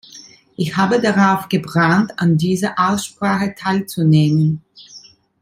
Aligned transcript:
Ich 0.57 0.75
habe 0.77 0.99
darauf 0.99 1.47
gebrannt, 1.47 2.11
an 2.17 2.35
dieser 2.35 2.73
Aussprache 2.75 3.53
teilzunehmen. 3.55 4.63